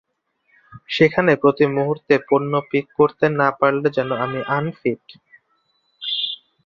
সেখানে 0.89 1.31
প্রতিমুহূর্তে 1.43 2.15
পণ্য 2.29 2.53
পিক 2.69 2.85
করতে 2.99 3.25
না 3.39 3.47
পারলে 3.59 3.87
যেন 3.97 4.09
আমি 4.25 4.39
আনফিট। 4.57 5.03